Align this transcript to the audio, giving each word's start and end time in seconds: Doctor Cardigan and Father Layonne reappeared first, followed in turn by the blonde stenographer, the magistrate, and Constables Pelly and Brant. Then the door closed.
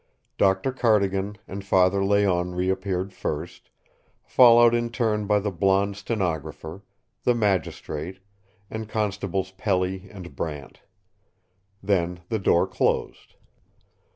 Doctor 0.39 0.71
Cardigan 0.71 1.37
and 1.47 1.63
Father 1.63 2.03
Layonne 2.03 2.55
reappeared 2.55 3.13
first, 3.13 3.69
followed 4.25 4.73
in 4.73 4.89
turn 4.89 5.27
by 5.27 5.37
the 5.37 5.51
blonde 5.51 5.95
stenographer, 5.95 6.81
the 7.23 7.35
magistrate, 7.35 8.17
and 8.67 8.89
Constables 8.89 9.51
Pelly 9.51 10.09
and 10.09 10.35
Brant. 10.35 10.79
Then 11.83 12.21
the 12.29 12.39
door 12.39 12.65
closed. 12.65 13.35